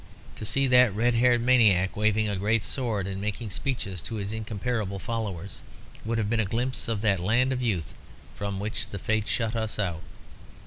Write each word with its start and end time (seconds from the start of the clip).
To 0.37 0.45
see 0.45 0.65
that 0.65 0.95
red 0.95 1.13
haired 1.13 1.41
maniac 1.41 1.95
waving 1.95 2.27
a 2.27 2.35
great 2.35 2.63
sword, 2.63 3.05
and 3.05 3.21
making 3.21 3.51
speeches 3.51 4.01
to 4.01 4.15
his 4.15 4.33
incomparable 4.33 4.97
followers, 4.97 5.61
would 6.03 6.17
have 6.17 6.27
been 6.27 6.39
a 6.39 6.45
glimpse 6.45 6.87
of 6.87 7.01
that 7.01 7.19
Land 7.19 7.53
of 7.53 7.61
Youth 7.61 7.93
from 8.35 8.59
which 8.59 8.89
the 8.89 8.97
Fates 8.97 9.29
shut 9.29 9.55
us 9.55 9.77
out. 9.77 10.01